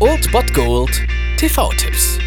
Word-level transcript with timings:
Old 0.00 0.30
Bot 0.32 0.52
Gold 0.52 0.90
TV-Tipps. 1.38 2.18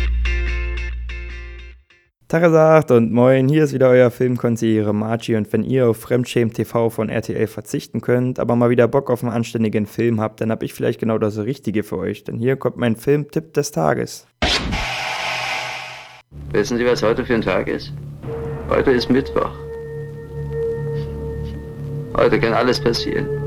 Tagesagt 2.27 2.91
und 2.91 3.11
moin, 3.11 3.47
hier 3.47 3.63
ist 3.63 3.73
wieder 3.73 3.89
euer 3.89 4.09
Filmkonsigliere 4.09 4.93
Margie 4.93 5.35
und 5.35 5.51
wenn 5.53 5.63
ihr 5.63 5.87
auf 5.87 5.97
Fremdschämen 5.97 6.53
TV 6.53 6.89
von 6.89 7.09
RTL 7.09 7.45
verzichten 7.47 8.01
könnt, 8.01 8.39
aber 8.39 8.55
mal 8.55 8.69
wieder 8.69 8.87
Bock 8.87 9.09
auf 9.11 9.23
einen 9.23 9.31
anständigen 9.31 9.85
Film 9.85 10.19
habt, 10.19 10.41
dann 10.41 10.49
hab 10.49 10.63
ich 10.63 10.73
vielleicht 10.73 10.99
genau 10.99 11.17
das 11.17 11.37
Richtige 11.37 11.83
für 11.83 11.97
euch, 11.97 12.23
denn 12.23 12.37
hier 12.37 12.55
kommt 12.55 12.77
mein 12.77 12.95
Filmtipp 12.95 13.53
des 13.53 13.71
Tages. 13.71 14.25
Wissen 16.51 16.77
Sie, 16.77 16.85
was 16.85 17.03
heute 17.03 17.23
für 17.23 17.35
ein 17.35 17.41
Tag 17.41 17.67
ist? 17.67 17.93
Heute 18.69 18.91
ist 18.91 19.09
Mittwoch. 19.09 19.51
Heute 22.15 22.39
kann 22.39 22.53
alles 22.53 22.79
passieren. 22.79 23.46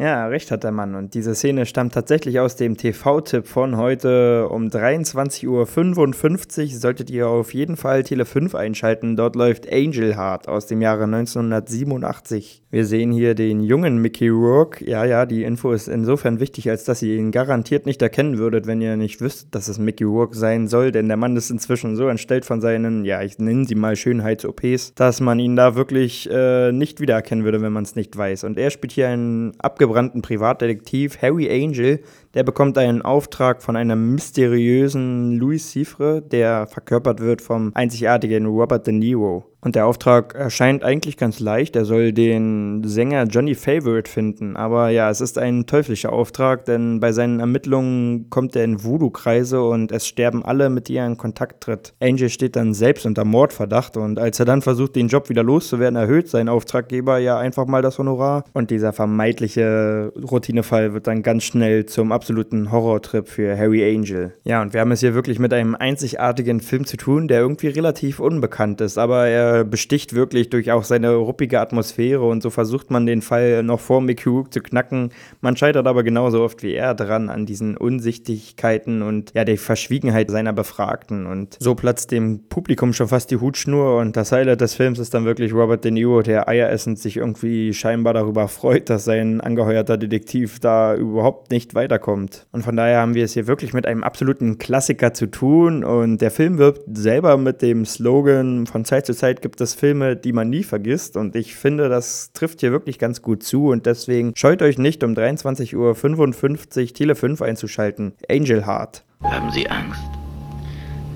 Ja, 0.00 0.28
recht 0.28 0.50
hat 0.50 0.64
der 0.64 0.72
Mann. 0.72 0.94
Und 0.94 1.12
diese 1.12 1.34
Szene 1.34 1.66
stammt 1.66 1.92
tatsächlich 1.92 2.40
aus 2.40 2.56
dem 2.56 2.78
TV-Tipp 2.78 3.46
von 3.46 3.76
heute 3.76 4.48
um 4.48 4.68
23.55 4.68 5.46
Uhr. 5.46 6.80
Solltet 6.80 7.10
ihr 7.10 7.28
auf 7.28 7.52
jeden 7.52 7.76
Fall 7.76 8.02
Tele 8.02 8.24
5 8.24 8.54
einschalten. 8.54 9.14
Dort 9.14 9.36
läuft 9.36 9.70
Angel 9.70 10.16
Heart 10.16 10.48
aus 10.48 10.66
dem 10.66 10.80
Jahre 10.80 11.04
1987. 11.04 12.62
Wir 12.70 12.86
sehen 12.86 13.12
hier 13.12 13.34
den 13.34 13.60
jungen 13.60 13.98
Mickey 13.98 14.30
Rourke. 14.30 14.88
Ja, 14.88 15.04
ja, 15.04 15.26
die 15.26 15.42
Info 15.42 15.70
ist 15.70 15.86
insofern 15.86 16.40
wichtig, 16.40 16.70
als 16.70 16.84
dass 16.84 17.02
ihr 17.02 17.16
ihn 17.16 17.30
garantiert 17.30 17.84
nicht 17.84 18.00
erkennen 18.00 18.38
würdet, 18.38 18.66
wenn 18.66 18.80
ihr 18.80 18.96
nicht 18.96 19.20
wüsstet, 19.20 19.54
dass 19.54 19.68
es 19.68 19.78
Mickey 19.78 20.04
Rourke 20.04 20.34
sein 20.34 20.66
soll. 20.66 20.92
Denn 20.92 21.08
der 21.08 21.18
Mann 21.18 21.36
ist 21.36 21.50
inzwischen 21.50 21.96
so 21.96 22.08
entstellt 22.08 22.46
von 22.46 22.62
seinen, 22.62 23.04
ja, 23.04 23.20
ich 23.20 23.38
nenne 23.38 23.66
sie 23.66 23.74
mal 23.74 23.96
Schönheits-OPs, 23.96 24.94
dass 24.94 25.20
man 25.20 25.38
ihn 25.40 25.56
da 25.56 25.74
wirklich 25.74 26.26
äh, 26.32 26.72
nicht 26.72 27.00
wiedererkennen 27.00 27.44
würde, 27.44 27.60
wenn 27.60 27.72
man 27.74 27.82
es 27.82 27.96
nicht 27.96 28.16
weiß. 28.16 28.44
Und 28.44 28.56
er 28.56 28.70
spielt 28.70 28.92
hier 28.92 29.08
einen 29.08 29.52
abgebrannten 29.60 29.89
abgebrannten 29.90 30.22
Privatdetektiv 30.22 31.20
Harry 31.20 31.50
Angel, 31.50 32.00
der 32.34 32.44
bekommt 32.44 32.78
einen 32.78 33.02
Auftrag 33.02 33.62
von 33.62 33.76
einem 33.76 34.14
mysteriösen 34.14 35.36
Louis 35.36 35.70
Cifre, 35.70 36.22
der 36.22 36.66
verkörpert 36.66 37.20
wird 37.20 37.42
vom 37.42 37.72
einzigartigen 37.74 38.46
Robert 38.46 38.86
De 38.86 38.94
Niro. 38.94 39.50
Und 39.62 39.76
der 39.76 39.86
Auftrag 39.86 40.34
erscheint 40.34 40.82
eigentlich 40.84 41.16
ganz 41.16 41.38
leicht. 41.38 41.76
Er 41.76 41.84
soll 41.84 42.12
den 42.12 42.82
Sänger 42.84 43.24
Johnny 43.24 43.54
Favorite 43.54 44.10
finden. 44.10 44.56
Aber 44.56 44.88
ja, 44.88 45.10
es 45.10 45.20
ist 45.20 45.36
ein 45.36 45.66
teuflischer 45.66 46.12
Auftrag, 46.12 46.64
denn 46.64 47.00
bei 47.00 47.12
seinen 47.12 47.40
Ermittlungen 47.40 48.30
kommt 48.30 48.56
er 48.56 48.64
in 48.64 48.82
Voodoo-Kreise 48.82 49.62
und 49.62 49.92
es 49.92 50.06
sterben 50.06 50.44
alle, 50.44 50.70
mit 50.70 50.88
die 50.88 50.96
er 50.96 51.06
in 51.06 51.18
Kontakt 51.18 51.62
tritt. 51.62 51.92
Angel 52.00 52.30
steht 52.30 52.56
dann 52.56 52.72
selbst 52.72 53.04
unter 53.04 53.24
Mordverdacht 53.24 53.96
und 53.96 54.18
als 54.18 54.40
er 54.40 54.46
dann 54.46 54.62
versucht, 54.62 54.96
den 54.96 55.08
Job 55.08 55.28
wieder 55.28 55.42
loszuwerden, 55.42 55.96
erhöht 55.96 56.28
sein 56.28 56.48
Auftraggeber 56.48 57.18
ja 57.18 57.38
einfach 57.38 57.66
mal 57.66 57.82
das 57.82 57.98
Honorar. 57.98 58.44
Und 58.54 58.70
dieser 58.70 58.94
vermeintliche 58.94 60.12
Routinefall 60.16 60.94
wird 60.94 61.06
dann 61.06 61.22
ganz 61.22 61.44
schnell 61.44 61.84
zum 61.84 62.12
absoluten 62.20 62.70
Horrortrip 62.70 63.28
für 63.28 63.56
Harry 63.56 63.82
Angel. 63.82 64.34
Ja, 64.44 64.60
und 64.60 64.74
wir 64.74 64.82
haben 64.82 64.92
es 64.92 65.00
hier 65.00 65.14
wirklich 65.14 65.38
mit 65.38 65.54
einem 65.54 65.74
einzigartigen 65.74 66.60
Film 66.60 66.84
zu 66.84 66.98
tun, 66.98 67.28
der 67.28 67.40
irgendwie 67.40 67.68
relativ 67.68 68.20
unbekannt 68.20 68.82
ist, 68.82 68.98
aber 68.98 69.26
er 69.28 69.64
besticht 69.64 70.14
wirklich 70.14 70.50
durch 70.50 70.70
auch 70.70 70.84
seine 70.84 71.14
ruppige 71.14 71.58
Atmosphäre 71.60 72.28
und 72.28 72.42
so 72.42 72.50
versucht 72.50 72.90
man 72.90 73.06
den 73.06 73.22
Fall 73.22 73.62
noch 73.62 73.80
vor 73.80 74.04
Rook 74.26 74.52
zu 74.52 74.60
knacken. 74.60 75.12
Man 75.40 75.56
scheitert 75.56 75.86
aber 75.86 76.02
genauso 76.02 76.42
oft 76.42 76.62
wie 76.62 76.74
er 76.74 76.94
dran 76.94 77.30
an 77.30 77.46
diesen 77.46 77.78
Unsichtigkeiten 77.78 79.00
und 79.00 79.32
ja, 79.32 79.46
der 79.46 79.56
Verschwiegenheit 79.56 80.30
seiner 80.30 80.52
Befragten 80.52 81.24
und 81.24 81.56
so 81.58 81.74
platzt 81.74 82.10
dem 82.10 82.48
Publikum 82.50 82.92
schon 82.92 83.08
fast 83.08 83.30
die 83.30 83.38
Hutschnur 83.38 83.96
und 83.96 84.14
das 84.14 84.30
Highlight 84.30 84.60
des 84.60 84.74
Films 84.74 84.98
ist 84.98 85.14
dann 85.14 85.24
wirklich 85.24 85.54
Robert 85.54 85.86
De 85.86 85.90
Niro, 85.90 86.20
der 86.20 86.48
eieressend 86.48 86.98
sich 86.98 87.16
irgendwie 87.16 87.72
scheinbar 87.72 88.12
darüber 88.12 88.46
freut, 88.46 88.90
dass 88.90 89.06
sein 89.06 89.40
angeheuerter 89.40 89.96
Detektiv 89.96 90.60
da 90.60 90.94
überhaupt 90.94 91.50
nicht 91.50 91.74
weiterkommt 91.74 92.09
kommt. 92.10 92.46
Und 92.50 92.62
von 92.62 92.76
daher 92.76 93.00
haben 93.00 93.14
wir 93.14 93.24
es 93.24 93.34
hier 93.34 93.46
wirklich 93.46 93.72
mit 93.72 93.86
einem 93.86 94.02
absoluten 94.02 94.58
Klassiker 94.58 95.14
zu 95.14 95.26
tun. 95.26 95.84
Und 95.84 96.18
der 96.18 96.32
Film 96.32 96.58
wirbt 96.58 96.82
selber 96.92 97.36
mit 97.36 97.62
dem 97.62 97.84
Slogan, 97.84 98.66
von 98.66 98.84
Zeit 98.84 99.06
zu 99.06 99.14
Zeit 99.14 99.42
gibt 99.42 99.60
es 99.60 99.74
Filme, 99.74 100.16
die 100.16 100.32
man 100.32 100.50
nie 100.50 100.64
vergisst. 100.64 101.16
Und 101.16 101.36
ich 101.36 101.54
finde, 101.54 101.88
das 101.88 102.32
trifft 102.32 102.60
hier 102.60 102.72
wirklich 102.72 102.98
ganz 102.98 103.22
gut 103.22 103.44
zu. 103.44 103.68
Und 103.68 103.86
deswegen 103.86 104.32
scheut 104.34 104.60
euch 104.60 104.76
nicht, 104.76 105.04
um 105.04 105.14
23.55 105.14 105.76
Uhr 105.76 106.94
Tele 106.94 107.14
5 107.14 107.42
einzuschalten. 107.42 108.12
Angel 108.28 108.66
Heart. 108.66 109.04
Haben 109.22 109.52
Sie 109.52 109.68
Angst? 109.68 110.02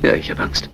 Ja, 0.03 0.15
ich 0.15 0.31
habe 0.31 0.43
Angst. 0.43 0.74